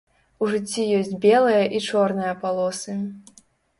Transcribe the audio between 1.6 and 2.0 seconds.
і